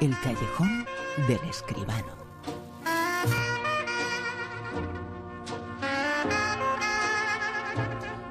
El 0.00 0.18
callejón 0.20 0.86
del 1.28 1.38
escribano. 1.48 2.06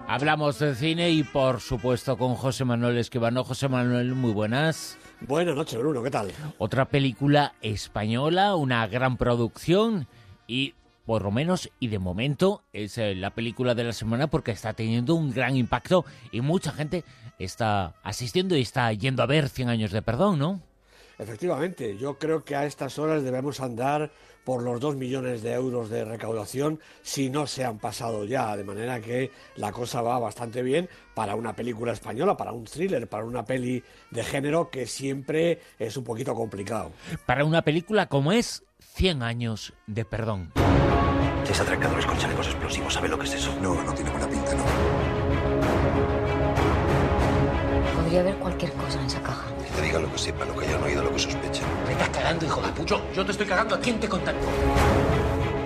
Hablamos 0.07 0.59
de 0.59 0.75
cine 0.75 1.09
y 1.11 1.23
por 1.23 1.61
supuesto 1.61 2.17
con 2.17 2.35
José 2.35 2.65
Manuel 2.65 2.97
Escribano. 2.97 3.43
José 3.43 3.69
Manuel, 3.69 4.13
muy 4.13 4.31
buenas. 4.31 4.97
Buenas 5.21 5.55
noches, 5.55 5.79
Bruno, 5.79 6.03
¿qué 6.03 6.11
tal? 6.11 6.31
Otra 6.57 6.85
película 6.85 7.53
española, 7.61 8.55
una 8.55 8.85
gran 8.87 9.17
producción 9.17 10.07
y 10.47 10.75
por 11.05 11.23
lo 11.23 11.31
menos 11.31 11.69
y 11.79 11.87
de 11.87 11.99
momento 11.99 12.61
es 12.73 12.97
eh, 12.97 13.15
la 13.15 13.31
película 13.31 13.73
de 13.73 13.85
la 13.85 13.93
semana 13.93 14.27
porque 14.27 14.51
está 14.51 14.73
teniendo 14.73 15.15
un 15.15 15.31
gran 15.31 15.55
impacto 15.55 16.05
y 16.31 16.41
mucha 16.41 16.71
gente 16.71 17.03
está 17.39 17.95
asistiendo 18.03 18.55
y 18.55 18.61
está 18.61 18.91
yendo 18.93 19.23
a 19.23 19.27
ver 19.27 19.49
100 19.49 19.69
años 19.69 19.91
de 19.91 20.01
perdón, 20.01 20.39
¿no? 20.39 20.61
Efectivamente, 21.23 21.97
yo 21.97 22.17
creo 22.19 22.43
que 22.43 22.55
a 22.55 22.65
estas 22.65 22.99
horas 22.99 23.23
debemos 23.23 23.61
andar 23.61 24.11
por 24.43 24.61
los 24.61 24.81
dos 24.81 24.97
millones 24.97 25.41
de 25.41 25.53
euros 25.53 25.89
de 25.89 26.03
recaudación 26.03 26.81
si 27.01 27.29
no 27.29 27.47
se 27.47 27.63
han 27.63 27.79
pasado 27.79 28.25
ya, 28.25 28.57
de 28.57 28.65
manera 28.65 28.99
que 28.99 29.31
la 29.55 29.71
cosa 29.71 30.01
va 30.01 30.19
bastante 30.19 30.61
bien 30.61 30.89
para 31.13 31.35
una 31.35 31.55
película 31.55 31.93
española, 31.93 32.35
para 32.35 32.51
un 32.51 32.65
thriller, 32.65 33.07
para 33.07 33.23
una 33.23 33.45
peli 33.45 33.81
de 34.11 34.23
género 34.23 34.69
que 34.69 34.85
siempre 34.85 35.61
es 35.79 35.95
un 35.95 36.03
poquito 36.03 36.35
complicado. 36.35 36.91
Para 37.25 37.45
una 37.45 37.61
película 37.61 38.07
como 38.07 38.33
es 38.33 38.63
100 38.79 39.23
años 39.23 39.73
de 39.87 40.03
perdón. 40.03 40.51
Es 41.49 41.59
atracadores 41.59 42.05
con 42.05 42.17
chalecos 42.17 42.47
explosivos, 42.47 42.93
¿sabe 42.93 43.07
lo 43.07 43.17
que 43.17 43.25
es 43.27 43.33
eso? 43.35 43.55
No, 43.61 43.81
no 43.81 43.93
tiene 43.93 44.11
buena 44.11 44.27
pinta, 44.27 44.53
no. 44.55 44.63
Podría 47.95 48.19
haber 48.19 48.35
cualquier 48.35 48.73
cosa 48.73 48.99
en 48.99 49.05
esa 49.05 49.21
caja. 49.23 49.52
Diga 49.93 50.07
lo 50.07 50.11
que 50.11 50.17
sepa, 50.17 50.43
lo 50.45 50.55
que 50.55 50.65
hayan 50.65 50.81
oído, 50.81 51.03
lo 51.03 51.13
que 51.13 51.19
sospechen. 51.19 51.65
Me 51.85 51.91
estás 51.91 52.09
cagando, 52.09 52.47
hijo 52.47 52.61
de 52.61 52.71
pucho. 52.71 52.99
Yo 53.13 53.23
te 53.23 53.31
estoy 53.31 53.45
cagando. 53.45 53.75
¿A 53.75 53.79
quién 53.79 53.99
te 53.99 54.09
contacto? 54.09 54.47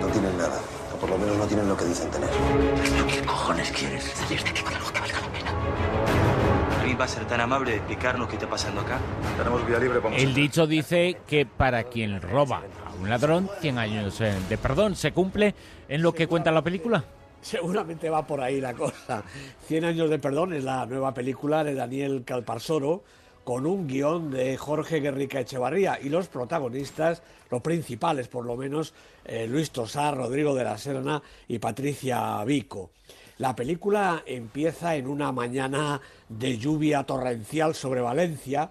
No 0.02 0.06
tienen 0.08 0.36
nada. 0.36 0.60
O 0.94 1.00
por 1.00 1.08
lo 1.08 1.16
menos 1.16 1.38
no 1.38 1.46
tienen 1.46 1.66
lo 1.66 1.74
que 1.74 1.86
dicen 1.86 2.10
tener. 2.10 2.28
¿Pero 2.28 3.06
qué 3.06 3.22
cojones 3.22 3.70
quieres? 3.70 4.04
Salir 4.04 4.44
de 4.44 4.50
aquí 4.50 4.60
con 4.60 4.74
algo 4.74 4.92
que 4.92 5.00
valga 5.00 5.20
la 5.22 5.28
pena. 5.28 6.98
Va 7.00 7.04
a 7.04 7.08
ser 7.08 7.24
tan 7.24 7.40
amable 7.40 7.70
de 7.70 7.76
explicarnos 7.78 8.28
qué 8.28 8.34
está 8.34 8.50
pasando 8.50 8.82
acá. 8.82 8.98
Tenemos 9.38 9.66
vía 9.66 9.78
libre, 9.78 9.98
vamos 9.98 10.20
El 10.20 10.34
dicho 10.34 10.66
dice 10.66 11.16
que 11.26 11.46
para 11.46 11.84
quien 11.84 12.20
roba 12.20 12.64
a 12.84 13.00
un 13.00 13.08
ladrón, 13.08 13.48
100 13.62 13.78
años 13.78 14.20
eh, 14.20 14.34
de 14.46 14.58
perdón 14.58 14.94
se 14.94 15.12
cumple 15.12 15.54
en 15.88 16.02
lo 16.02 16.12
que 16.12 16.26
cuenta 16.26 16.50
la 16.50 16.60
película. 16.60 17.02
Seguramente 17.40 18.10
va 18.10 18.26
por 18.26 18.42
ahí 18.42 18.60
la 18.60 18.74
cosa. 18.74 19.22
Cien 19.66 19.86
años 19.86 20.10
de 20.10 20.18
perdón 20.18 20.52
es 20.52 20.64
la 20.64 20.84
nueva 20.84 21.14
película 21.14 21.64
de 21.64 21.74
Daniel 21.74 22.24
Calparsoro 22.26 23.04
con 23.48 23.64
un 23.64 23.86
guion 23.86 24.30
de 24.30 24.58
Jorge 24.58 25.00
Guerrica 25.00 25.40
Echevarría 25.40 25.98
y 26.02 26.10
los 26.10 26.28
protagonistas, 26.28 27.22
los 27.50 27.62
principales 27.62 28.28
por 28.28 28.44
lo 28.44 28.58
menos, 28.58 28.92
eh, 29.24 29.46
Luis 29.48 29.70
Tosar, 29.70 30.14
Rodrigo 30.18 30.54
de 30.54 30.64
la 30.64 30.76
Serna 30.76 31.22
y 31.48 31.58
Patricia 31.58 32.44
Vico. 32.44 32.90
La 33.38 33.56
película 33.56 34.22
empieza 34.26 34.96
en 34.96 35.06
una 35.06 35.32
mañana 35.32 35.98
de 36.28 36.58
lluvia 36.58 37.04
torrencial 37.04 37.74
sobre 37.74 38.02
Valencia 38.02 38.70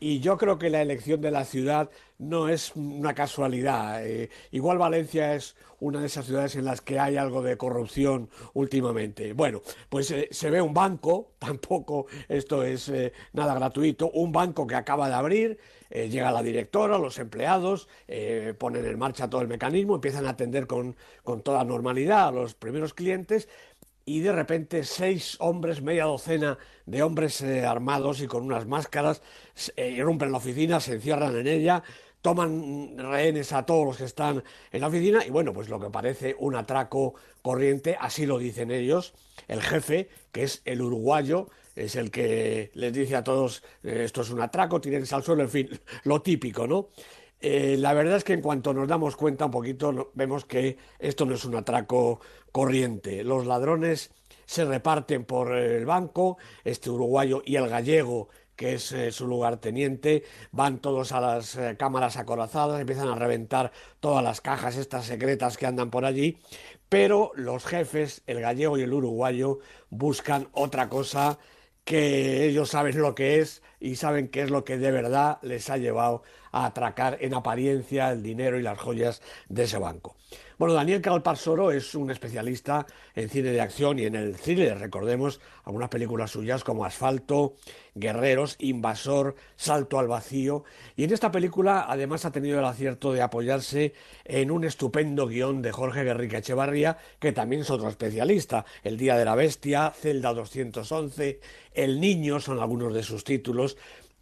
y 0.00 0.20
yo 0.20 0.36
creo 0.36 0.58
que 0.58 0.70
la 0.70 0.82
elección 0.82 1.20
de 1.20 1.30
la 1.30 1.44
ciudad 1.44 1.90
no 2.18 2.48
es 2.48 2.74
una 2.76 3.14
casualidad. 3.14 4.06
Eh, 4.06 4.30
igual 4.50 4.78
Valencia 4.78 5.34
es 5.34 5.56
una 5.80 6.00
de 6.00 6.06
esas 6.06 6.26
ciudades 6.26 6.56
en 6.56 6.64
las 6.64 6.80
que 6.80 6.98
hay 6.98 7.16
algo 7.16 7.42
de 7.42 7.56
corrupción 7.56 8.30
últimamente. 8.52 9.32
Bueno, 9.32 9.62
pues 9.88 10.10
eh, 10.10 10.28
se 10.30 10.50
ve 10.50 10.60
un 10.60 10.74
banco, 10.74 11.32
tampoco 11.38 12.06
esto 12.28 12.62
es 12.62 12.88
eh, 12.88 13.12
nada 13.32 13.54
gratuito, 13.54 14.10
un 14.10 14.32
banco 14.32 14.66
que 14.66 14.74
acaba 14.74 15.08
de 15.08 15.14
abrir, 15.14 15.58
llega 15.90 16.32
la 16.32 16.42
directora, 16.42 16.98
los 16.98 17.20
empleados, 17.20 17.88
ponen 18.58 18.84
en 18.84 18.98
marcha 18.98 19.30
todo 19.30 19.42
el 19.42 19.46
mecanismo, 19.46 19.94
empiezan 19.94 20.26
a 20.26 20.30
atender 20.30 20.66
con, 20.66 20.96
con 21.22 21.42
toda 21.42 21.62
normalidad 21.62 22.28
a 22.28 22.32
los 22.32 22.54
primeros 22.54 22.94
clientes 22.94 23.48
y 24.04 24.20
de 24.20 24.32
repente 24.32 24.84
seis 24.84 25.36
hombres, 25.40 25.82
media 25.82 26.04
docena 26.04 26.58
de 26.86 27.02
hombres 27.02 27.40
eh, 27.40 27.64
armados 27.64 28.20
y 28.20 28.26
con 28.26 28.44
unas 28.44 28.66
máscaras, 28.66 29.22
eh, 29.76 29.90
irrumpen 29.90 30.32
la 30.32 30.38
oficina, 30.38 30.80
se 30.80 30.94
encierran 30.94 31.36
en 31.36 31.46
ella, 31.46 31.82
toman 32.20 32.96
rehenes 32.96 33.52
a 33.52 33.66
todos 33.66 33.86
los 33.86 33.96
que 33.96 34.04
están 34.04 34.42
en 34.72 34.80
la 34.80 34.88
oficina 34.88 35.24
y 35.26 35.30
bueno, 35.30 35.52
pues 35.52 35.68
lo 35.68 35.78
que 35.78 35.90
parece 35.90 36.34
un 36.38 36.56
atraco 36.56 37.14
corriente, 37.42 37.96
así 38.00 38.26
lo 38.26 38.38
dicen 38.38 38.70
ellos, 38.70 39.14
el 39.48 39.60
jefe, 39.60 40.08
que 40.32 40.44
es 40.44 40.62
el 40.64 40.80
uruguayo, 40.80 41.48
es 41.76 41.96
el 41.96 42.10
que 42.10 42.70
les 42.74 42.92
dice 42.92 43.16
a 43.16 43.24
todos, 43.24 43.62
eh, 43.82 44.02
esto 44.04 44.22
es 44.22 44.30
un 44.30 44.40
atraco, 44.40 44.80
tírense 44.80 45.14
al 45.14 45.22
suelo, 45.22 45.42
en 45.42 45.50
fin, 45.50 45.68
lo 46.04 46.22
típico, 46.22 46.66
¿no? 46.66 46.88
Eh, 47.40 47.76
la 47.78 47.92
verdad 47.92 48.16
es 48.16 48.24
que 48.24 48.32
en 48.32 48.40
cuanto 48.40 48.72
nos 48.72 48.88
damos 48.88 49.16
cuenta 49.16 49.46
un 49.46 49.50
poquito, 49.50 50.10
vemos 50.14 50.44
que 50.44 50.78
esto 50.98 51.26
no 51.26 51.34
es 51.34 51.44
un 51.44 51.56
atraco 51.56 52.20
corriente. 52.52 53.22
Los 53.24 53.46
ladrones 53.46 54.10
se 54.46 54.64
reparten 54.64 55.24
por 55.24 55.54
el 55.54 55.84
banco, 55.86 56.38
este 56.64 56.90
uruguayo 56.90 57.42
y 57.44 57.56
el 57.56 57.68
gallego, 57.68 58.28
que 58.56 58.74
es 58.74 58.92
eh, 58.92 59.10
su 59.10 59.26
lugarteniente, 59.26 60.24
van 60.52 60.78
todos 60.78 61.12
a 61.12 61.20
las 61.20 61.56
eh, 61.56 61.76
cámaras 61.78 62.16
acorazadas, 62.16 62.80
empiezan 62.80 63.08
a 63.08 63.16
reventar 63.16 63.72
todas 64.00 64.22
las 64.22 64.40
cajas 64.40 64.76
estas 64.76 65.06
secretas 65.06 65.56
que 65.56 65.66
andan 65.66 65.90
por 65.90 66.04
allí, 66.04 66.38
pero 66.88 67.32
los 67.34 67.64
jefes, 67.64 68.22
el 68.26 68.40
gallego 68.40 68.78
y 68.78 68.82
el 68.82 68.92
uruguayo, 68.92 69.58
buscan 69.90 70.48
otra 70.52 70.88
cosa 70.88 71.38
que 71.84 72.46
ellos 72.46 72.70
saben 72.70 72.98
lo 72.98 73.14
que 73.14 73.40
es 73.40 73.62
y 73.84 73.96
saben 73.96 74.28
qué 74.28 74.40
es 74.40 74.50
lo 74.50 74.64
que 74.64 74.78
de 74.78 74.90
verdad 74.90 75.38
les 75.42 75.68
ha 75.68 75.76
llevado 75.76 76.22
a 76.52 76.64
atracar 76.64 77.18
en 77.20 77.34
apariencia 77.34 78.10
el 78.10 78.22
dinero 78.22 78.58
y 78.58 78.62
las 78.62 78.78
joyas 78.78 79.20
de 79.50 79.64
ese 79.64 79.76
banco. 79.76 80.16
Bueno, 80.56 80.74
Daniel 80.74 81.02
Calparsoro 81.02 81.72
es 81.72 81.96
un 81.96 82.12
especialista 82.12 82.86
en 83.16 83.28
cine 83.28 83.50
de 83.50 83.60
acción 83.60 83.98
y 83.98 84.04
en 84.04 84.14
el 84.14 84.36
thriller. 84.36 84.78
Recordemos 84.78 85.40
algunas 85.64 85.88
películas 85.88 86.30
suyas 86.30 86.62
como 86.62 86.84
Asfalto, 86.84 87.56
Guerreros, 87.96 88.54
Invasor, 88.60 89.34
Salto 89.56 89.98
al 89.98 90.06
Vacío. 90.06 90.62
Y 90.94 91.04
en 91.04 91.12
esta 91.12 91.32
película 91.32 91.86
además 91.88 92.24
ha 92.24 92.30
tenido 92.30 92.60
el 92.60 92.64
acierto 92.64 93.12
de 93.12 93.22
apoyarse 93.22 93.94
en 94.24 94.52
un 94.52 94.62
estupendo 94.62 95.26
guion 95.26 95.60
de 95.60 95.72
Jorge 95.72 96.04
Guerrica 96.04 96.38
Echevarría, 96.38 96.98
que 97.18 97.32
también 97.32 97.62
es 97.62 97.70
otro 97.70 97.88
especialista. 97.88 98.64
El 98.84 98.96
Día 98.96 99.16
de 99.16 99.24
la 99.24 99.34
Bestia, 99.34 99.90
Celda 99.90 100.32
211, 100.32 101.40
El 101.72 102.00
Niño 102.00 102.38
son 102.38 102.60
algunos 102.60 102.94
de 102.94 103.02
sus 103.02 103.24
títulos. 103.24 103.73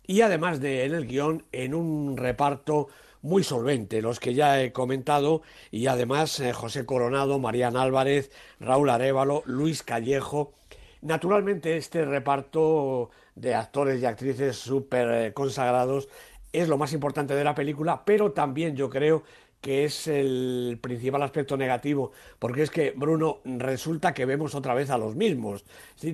Y 0.07 0.21
además 0.21 0.61
de 0.61 0.85
en 0.85 0.95
el 0.95 1.07
guion, 1.07 1.45
en 1.53 1.75
un 1.75 2.17
reparto 2.17 2.89
muy 3.23 3.45
solvente, 3.45 4.03
los 4.03 4.19
que 4.19 4.35
ya 4.35 4.61
he 4.61 4.73
comentado, 4.73 5.43
y 5.71 5.87
además 5.87 6.41
eh, 6.41 6.53
José 6.53 6.85
Coronado, 6.85 7.39
Mariana 7.39 7.83
Álvarez, 7.83 8.33
Raúl 8.59 8.91
Arévalo, 8.91 9.43
Luis 9.47 9.83
Callejo. 9.83 10.53
Naturalmente 11.01 11.77
este 11.77 12.05
reparto 12.05 13.11
de 13.35 13.55
actores 13.55 14.03
y 14.03 14.07
actrices 14.07 14.57
súper 14.57 15.33
consagrados 15.33 16.09
es 16.53 16.69
lo 16.69 16.79
más 16.79 16.93
importante 16.93 17.35
de 17.35 17.45
la 17.45 17.55
película, 17.55 18.05
pero 18.05 18.33
también 18.33 18.77
yo 18.77 18.91
creo 18.91 19.23
que 19.63 19.85
es 19.85 20.09
el 20.09 20.77
principal 20.83 21.23
aspecto 21.23 21.57
negativo, 21.57 22.11
porque 22.41 22.65
es 22.65 22.71
que, 22.71 22.93
Bruno, 22.97 23.39
resulta 23.45 24.13
que 24.13 24.27
vemos 24.27 24.57
otra 24.57 24.75
vez 24.75 24.91
a 24.91 24.99
los 24.99 25.15
mismos. 25.15 25.65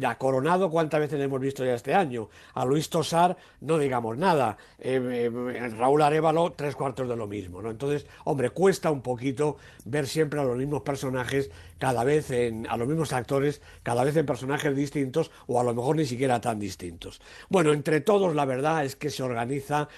A 0.07 0.19
Coronado, 0.19 0.71
¿cuántas 0.71 1.01
veces 1.01 1.19
hemos 1.19 1.41
visto 1.41 1.65
ya 1.65 1.73
este 1.73 1.95
año? 1.95 2.29
A 2.53 2.67
Luis 2.67 2.91
Tosar, 2.91 3.39
no 3.63 3.79
digamos 3.79 4.19
nada. 4.19 4.59
Eh, 4.79 5.31
eh, 5.31 5.69
Raúl 5.71 6.03
Arévalo, 6.03 6.53
tres 6.53 6.77
cuartos 6.77 7.09
de 7.09 7.17
lo 7.17 7.27
mismo, 7.27 7.63
¿no? 7.63 7.71
Entonces, 7.71 8.07
hombre, 8.25 8.51
cuesta 8.51 8.91
un 8.91 9.01
poquito 9.01 9.57
ver 9.87 10.07
siempre 10.07 10.41
a 10.41 10.45
los 10.45 10.59
mismos 10.59 10.83
personajes, 10.83 11.51
cada 11.79 12.05
vez 12.05 12.31
en, 12.31 12.67
a 12.69 12.77
los 12.77 12.87
mismos 12.87 13.15
actores, 13.15 13.63
cada 13.83 14.05
vez 14.05 14.15
en 14.17 14.27
personajes 14.27 14.77
distintos, 14.77 15.31
o 15.47 15.59
a 15.59 15.65
lo 15.65 15.75
mejor 15.75 15.97
ni 15.97 16.05
siquiera 16.05 16.39
tan 16.43 16.59
distintos. 16.59 17.23
Bueno, 17.49 17.73
entre 17.73 18.03
todos, 18.03 18.35
la 18.35 18.45
verdad 18.45 18.85
es 18.85 18.95
que 18.95 19.09
se 19.09 19.23
organiza 19.23 19.89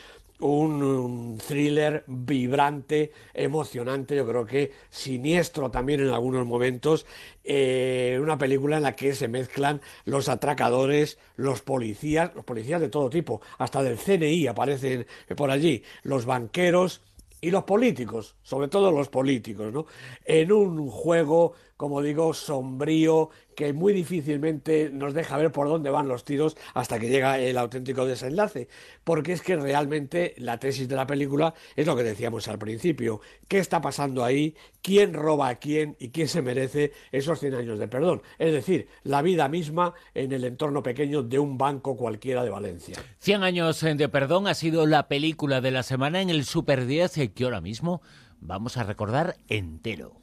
un, 0.40 1.38
thriller 1.46 2.04
vibrante, 2.06 3.12
emocionante, 3.34 4.16
yo 4.16 4.26
creo 4.26 4.46
que 4.46 4.72
siniestro 4.90 5.70
también 5.70 6.00
en 6.00 6.08
algunos 6.08 6.46
momentos, 6.46 7.06
eh, 7.44 8.18
una 8.20 8.38
película 8.38 8.76
en 8.76 8.82
la 8.82 8.96
que 8.96 9.14
se 9.14 9.28
mezclan 9.28 9.80
los 10.04 10.28
atracadores, 10.28 11.18
los 11.36 11.62
policías, 11.62 12.34
los 12.34 12.44
policías 12.44 12.80
de 12.80 12.88
todo 12.88 13.10
tipo, 13.10 13.40
hasta 13.58 13.82
del 13.82 13.98
CNI 13.98 14.46
aparecen 14.46 15.06
por 15.36 15.50
allí, 15.50 15.82
los 16.02 16.26
banqueros 16.26 17.02
y 17.40 17.50
los 17.50 17.64
políticos, 17.64 18.36
sobre 18.42 18.68
todo 18.68 18.90
los 18.90 19.08
políticos, 19.08 19.72
¿no? 19.72 19.86
En 20.24 20.52
un 20.52 20.90
juego, 20.90 21.54
como 21.76 22.02
digo, 22.02 22.34
sombrío, 22.34 23.30
que 23.60 23.74
muy 23.74 23.92
difícilmente 23.92 24.88
nos 24.90 25.12
deja 25.12 25.36
ver 25.36 25.52
por 25.52 25.68
dónde 25.68 25.90
van 25.90 26.08
los 26.08 26.24
tiros 26.24 26.56
hasta 26.72 26.98
que 26.98 27.10
llega 27.10 27.38
el 27.38 27.58
auténtico 27.58 28.06
desenlace. 28.06 28.68
Porque 29.04 29.32
es 29.32 29.42
que 29.42 29.56
realmente 29.56 30.34
la 30.38 30.58
tesis 30.58 30.88
de 30.88 30.96
la 30.96 31.06
película 31.06 31.52
es 31.76 31.86
lo 31.86 31.94
que 31.94 32.02
decíamos 32.02 32.48
al 32.48 32.58
principio. 32.58 33.20
¿Qué 33.48 33.58
está 33.58 33.82
pasando 33.82 34.24
ahí? 34.24 34.54
¿Quién 34.80 35.12
roba 35.12 35.48
a 35.48 35.56
quién? 35.56 35.94
¿Y 35.98 36.08
quién 36.08 36.28
se 36.28 36.40
merece 36.40 36.92
esos 37.12 37.38
100 37.38 37.54
años 37.54 37.78
de 37.78 37.86
perdón? 37.86 38.22
Es 38.38 38.52
decir, 38.52 38.88
la 39.02 39.20
vida 39.20 39.46
misma 39.48 39.92
en 40.14 40.32
el 40.32 40.44
entorno 40.44 40.82
pequeño 40.82 41.22
de 41.22 41.38
un 41.38 41.58
banco 41.58 41.98
cualquiera 41.98 42.42
de 42.42 42.48
Valencia. 42.48 42.96
100 43.18 43.42
años 43.42 43.80
de 43.80 44.08
perdón 44.08 44.46
ha 44.46 44.54
sido 44.54 44.86
la 44.86 45.06
película 45.06 45.60
de 45.60 45.70
la 45.70 45.82
semana 45.82 46.22
en 46.22 46.30
el 46.30 46.46
Super 46.46 46.86
10 46.86 47.18
que 47.32 47.44
ahora 47.44 47.60
mismo 47.60 48.02
vamos 48.40 48.76
a 48.76 48.84
recordar 48.84 49.36
entero. 49.48 50.20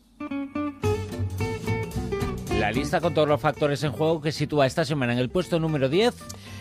La 2.59 2.71
lista 2.71 3.00
con 3.00 3.13
todos 3.13 3.27
los 3.27 3.39
factores 3.39 3.83
en 3.83 3.92
juego 3.92 4.19
que 4.19 4.31
sitúa 4.31 4.65
esta 4.65 4.83
semana 4.83 5.13
en 5.13 5.19
el 5.19 5.30
puesto 5.30 5.59
número 5.59 5.89
10. 5.89 6.15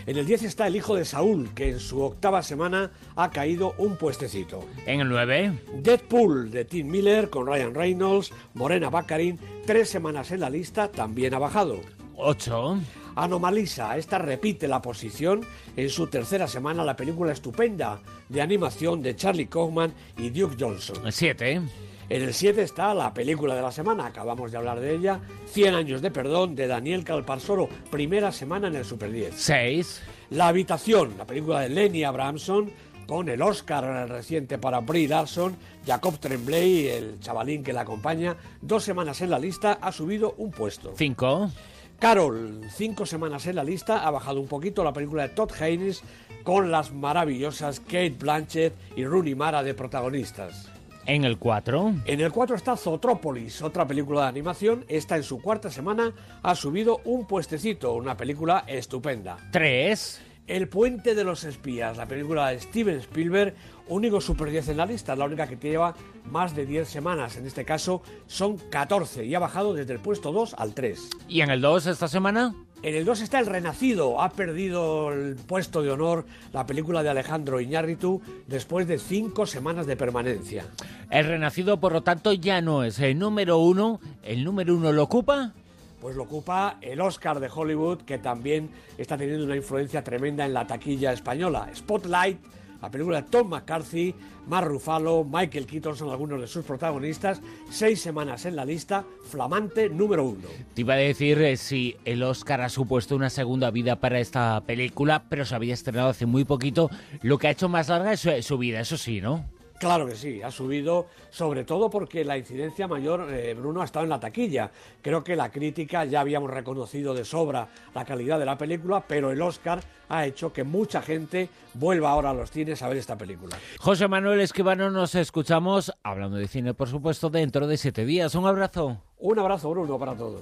En 0.05 0.17
el 0.17 0.27
10 0.27 0.43
está 0.43 0.67
el 0.67 0.75
hijo 0.75 0.95
de 0.95 1.05
Saúl, 1.05 1.49
que 1.55 1.69
en 1.69 1.79
su 1.79 2.01
octava 2.01 2.43
semana 2.43 2.91
ha 3.15 3.31
caído 3.31 3.73
un 3.79 3.97
puestecito. 3.97 4.63
En 4.85 4.99
el 4.99 5.09
9. 5.09 5.59
Deadpool 5.81 6.51
de 6.51 6.65
Tim 6.65 6.87
Miller 6.87 7.31
con 7.31 7.47
Ryan 7.47 7.73
Reynolds, 7.73 8.31
Morena 8.53 8.91
Baccarin, 8.91 9.39
tres 9.65 9.89
semanas 9.89 10.31
en 10.31 10.41
la 10.41 10.51
lista, 10.51 10.87
también 10.91 11.33
ha 11.33 11.39
bajado. 11.39 11.81
8. 12.15 12.79
Anomalisa, 13.17 13.97
esta 13.97 14.19
repite 14.19 14.67
la 14.67 14.81
posición 14.81 15.41
en 15.75 15.89
su 15.89 16.07
tercera 16.07 16.47
semana 16.47 16.83
la 16.83 16.95
película 16.95 17.31
estupenda 17.31 17.99
de 18.29 18.41
animación 18.41 19.01
de 19.01 19.15
Charlie 19.15 19.47
Kaufman 19.47 19.91
y 20.17 20.29
Duke 20.29 20.55
Johnson. 20.59 21.11
7. 21.11 21.61
En 22.09 22.21
el 22.21 22.33
7 22.33 22.61
está 22.61 22.93
la 22.93 23.13
película 23.13 23.55
de 23.55 23.61
la 23.61 23.71
semana, 23.71 24.05
acabamos 24.05 24.51
de 24.51 24.57
hablar 24.57 24.79
de 24.79 24.95
ella, 24.95 25.19
100 25.47 25.75
años 25.75 26.01
de 26.01 26.11
perdón 26.11 26.55
de 26.55 26.67
Daniel 26.67 27.03
Calparsoro, 27.03 27.67
primera 27.89 28.31
semana 28.31 28.67
en 28.67 28.75
el 28.75 28.85
Super 28.85 29.11
10. 29.11 29.33
6. 29.35 30.01
La 30.29 30.47
habitación, 30.47 31.15
la 31.17 31.25
película 31.25 31.61
de 31.61 31.69
Lenny 31.69 32.03
Abramson, 32.03 32.71
con 33.07 33.29
el 33.29 33.41
Oscar 33.41 34.07
reciente 34.09 34.57
para 34.57 34.81
Brie 34.81 35.07
Larson, 35.07 35.55
Jacob 35.85 36.19
Tremblay, 36.19 36.87
el 36.87 37.19
chavalín 37.19 37.63
que 37.63 37.73
la 37.73 37.81
acompaña, 37.81 38.37
dos 38.61 38.83
semanas 38.83 39.21
en 39.21 39.29
la 39.31 39.39
lista, 39.39 39.79
ha 39.81 39.91
subido 39.91 40.35
un 40.37 40.51
puesto. 40.51 40.93
5. 40.95 41.51
Carol, 41.99 42.61
cinco 42.69 43.07
semanas 43.07 43.47
en 43.47 43.55
la 43.55 43.63
lista, 43.63 44.05
ha 44.05 44.11
bajado 44.11 44.39
un 44.39 44.47
poquito 44.47 44.83
la 44.83 44.93
película 44.93 45.23
de 45.23 45.29
Todd 45.29 45.51
Haynes 45.59 46.03
con 46.43 46.69
las 46.69 46.93
maravillosas 46.93 47.79
Kate 47.79 48.15
Blanchett 48.19 48.73
y 48.95 49.03
Rooney 49.03 49.33
Mara 49.33 49.63
de 49.63 49.73
protagonistas. 49.73 50.69
En 51.07 51.23
el 51.23 51.37
4. 51.39 51.93
En 52.05 52.21
el 52.21 52.31
4 52.31 52.55
está 52.55 52.75
Zotrópolis, 52.75 53.61
otra 53.63 53.87
película 53.87 54.21
de 54.23 54.27
animación. 54.27 54.85
Esta 54.89 55.15
en 55.15 55.23
su 55.23 55.41
cuarta 55.41 55.71
semana 55.71 56.13
ha 56.43 56.53
subido 56.53 57.01
un 57.05 57.25
puestecito, 57.25 57.93
una 57.93 58.15
película 58.15 58.65
estupenda. 58.67 59.37
3. 59.51 60.21
El 60.47 60.69
puente 60.69 61.13
de 61.13 61.25
los 61.25 61.43
espías, 61.43 61.97
la 61.97 62.07
película 62.07 62.47
de 62.47 62.61
Steven 62.61 62.99
Spielberg, 62.99 63.53
único 63.89 64.21
Super 64.21 64.49
10 64.49 64.69
en 64.69 64.77
la 64.77 64.85
lista, 64.85 65.13
la 65.13 65.25
única 65.25 65.45
que 65.45 65.57
lleva 65.57 65.93
más 66.31 66.55
de 66.55 66.65
10 66.65 66.87
semanas. 66.87 67.35
En 67.35 67.45
este 67.45 67.65
caso 67.65 68.01
son 68.27 68.55
14 68.57 69.25
y 69.25 69.35
ha 69.35 69.39
bajado 69.39 69.73
desde 69.73 69.91
el 69.91 69.99
puesto 69.99 70.31
2 70.31 70.55
al 70.57 70.73
3. 70.73 71.09
¿Y 71.27 71.41
en 71.41 71.49
el 71.49 71.59
2 71.59 71.87
esta 71.87 72.07
semana? 72.07 72.55
En 72.81 72.95
el 72.95 73.03
2 73.03 73.21
está 73.21 73.39
El 73.39 73.47
Renacido. 73.47 74.21
Ha 74.21 74.29
perdido 74.29 75.11
el 75.11 75.35
puesto 75.35 75.81
de 75.81 75.91
honor 75.91 76.25
la 76.53 76.65
película 76.65 77.03
de 77.03 77.09
Alejandro 77.09 77.59
Iñárritu 77.59 78.21
después 78.47 78.87
de 78.87 78.99
cinco 78.99 79.47
semanas 79.47 79.85
de 79.85 79.97
permanencia. 79.97 80.65
El 81.09 81.25
Renacido, 81.25 81.81
por 81.81 81.91
lo 81.91 82.03
tanto, 82.03 82.31
ya 82.31 82.61
no 82.61 82.85
es 82.85 82.99
el 82.99 83.19
número 83.19 83.57
uno. 83.57 83.99
¿El 84.23 84.45
número 84.45 84.75
uno 84.77 84.93
lo 84.93 85.03
ocupa? 85.03 85.53
Pues 86.01 86.15
lo 86.15 86.23
ocupa 86.23 86.77
el 86.81 87.01
Oscar 87.01 87.39
de 87.39 87.49
Hollywood, 87.53 88.03
que 88.03 88.17
también 88.17 88.69
está 88.97 89.17
teniendo 89.17 89.45
una 89.45 89.55
influencia 89.55 90.03
tremenda 90.03 90.45
en 90.45 90.53
la 90.53 90.67
taquilla 90.67 91.11
española. 91.11 91.69
Spotlight 91.75 92.39
la 92.81 92.91
película 92.91 93.21
de 93.21 93.29
Tom 93.29 93.49
McCarthy, 93.49 94.13
Mark 94.47 94.67
Ruffalo, 94.67 95.23
Michael 95.23 95.65
Keaton 95.65 95.95
son 95.95 96.09
algunos 96.09 96.39
de 96.39 96.47
sus 96.47 96.63
protagonistas. 96.63 97.41
Seis 97.69 97.99
semanas 98.01 98.45
en 98.45 98.55
la 98.55 98.65
lista, 98.65 99.03
flamante 99.29 99.89
número 99.89 100.23
uno. 100.23 100.47
Te 100.73 100.81
iba 100.81 100.93
a 100.93 100.97
decir 100.97 101.41
eh, 101.41 101.57
si 101.57 101.97
el 102.05 102.21
Oscar 102.23 102.61
ha 102.61 102.69
supuesto 102.69 103.15
una 103.15 103.29
segunda 103.29 103.71
vida 103.71 103.97
para 103.97 104.19
esta 104.19 104.61
película, 104.61 105.23
pero 105.27 105.43
se 105.45 105.55
había 105.55 105.73
estrenado 105.73 106.09
hace 106.09 106.25
muy 106.25 106.45
poquito. 106.45 106.89
Lo 107.23 107.37
que 107.37 107.47
ha 107.47 107.51
hecho 107.51 107.67
más 107.67 107.89
larga 107.89 108.13
es 108.13 108.19
su, 108.19 108.29
su 108.41 108.57
vida, 108.57 108.79
eso 108.79 108.97
sí, 108.97 109.21
¿no? 109.21 109.45
Claro 109.79 110.07
que 110.07 110.15
sí, 110.15 110.41
ha 110.41 110.49
subido 110.49 111.05
sobre 111.29 111.63
todo 111.63 111.89
porque 111.89 112.25
la 112.25 112.37
incidencia 112.37 112.87
mayor, 112.87 113.27
eh, 113.31 113.53
Bruno, 113.53 113.81
ha 113.81 113.85
estado 113.85 114.05
en 114.05 114.09
la 114.09 114.19
taquilla. 114.19 114.71
Creo 115.01 115.23
que 115.23 115.35
la 115.35 115.51
crítica 115.51 116.03
ya 116.05 116.21
habíamos 116.21 116.49
reconocido 116.49 117.13
de 117.13 117.23
sobra 117.23 117.67
la 117.93 118.03
calidad 118.03 118.39
de 118.39 118.45
la 118.45 118.57
película, 118.57 119.03
pero 119.07 119.31
el 119.31 119.41
Oscar 119.41 119.79
ha 120.09 120.25
hecho 120.25 120.51
que 120.51 120.63
mucha 120.63 121.01
gente 121.01 121.49
vuelva 121.75 122.09
ahora 122.09 122.31
a 122.31 122.33
los 122.33 122.49
cines 122.49 122.81
a 122.81 122.89
ver 122.89 122.97
esta 122.97 123.17
película. 123.17 123.55
José 123.79 124.07
Manuel 124.07 124.41
Esquivano, 124.41 124.89
nos 124.89 125.13
escuchamos 125.13 125.93
hablando 126.01 126.37
de 126.37 126.47
cine, 126.47 126.73
por 126.73 126.89
supuesto, 126.89 127.29
dentro 127.29 127.67
de 127.67 127.77
siete 127.77 128.03
días. 128.03 128.33
Un 128.33 128.47
abrazo. 128.47 129.01
Un 129.19 129.37
abrazo, 129.37 129.69
Bruno, 129.69 129.99
para 129.99 130.15
todos. 130.15 130.41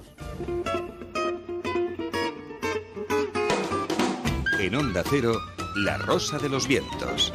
En 4.58 4.74
Onda 4.74 5.02
Cero, 5.10 5.34
La 5.76 5.98
Rosa 5.98 6.38
de 6.38 6.48
los 6.48 6.66
Vientos. 6.66 7.32